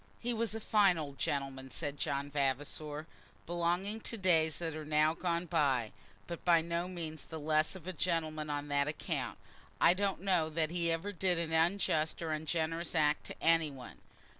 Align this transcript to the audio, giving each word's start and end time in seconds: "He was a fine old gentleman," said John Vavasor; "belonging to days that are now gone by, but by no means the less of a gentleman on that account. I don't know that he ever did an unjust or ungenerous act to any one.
"He 0.19 0.33
was 0.33 0.55
a 0.55 0.59
fine 0.59 0.97
old 0.97 1.19
gentleman," 1.19 1.69
said 1.69 1.99
John 1.99 2.31
Vavasor; 2.31 3.05
"belonging 3.45 3.99
to 3.99 4.17
days 4.17 4.57
that 4.57 4.75
are 4.75 4.83
now 4.83 5.13
gone 5.13 5.45
by, 5.45 5.91
but 6.25 6.43
by 6.43 6.59
no 6.59 6.87
means 6.87 7.27
the 7.27 7.39
less 7.39 7.75
of 7.75 7.85
a 7.85 7.93
gentleman 7.93 8.49
on 8.49 8.67
that 8.69 8.87
account. 8.87 9.37
I 9.79 9.93
don't 9.93 10.21
know 10.21 10.49
that 10.49 10.71
he 10.71 10.89
ever 10.91 11.11
did 11.11 11.37
an 11.37 11.53
unjust 11.53 12.19
or 12.23 12.31
ungenerous 12.31 12.95
act 12.95 13.25
to 13.25 13.43
any 13.43 13.69
one. 13.69 13.99